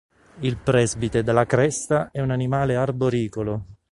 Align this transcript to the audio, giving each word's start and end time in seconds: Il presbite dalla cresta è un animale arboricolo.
Il 0.39 0.57
presbite 0.57 1.21
dalla 1.21 1.45
cresta 1.45 2.09
è 2.09 2.21
un 2.21 2.31
animale 2.31 2.75
arboricolo. 2.75 3.65